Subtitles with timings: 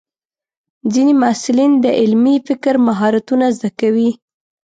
[0.93, 4.09] ځینې محصلین د علمي فکر مهارتونه زده کوي.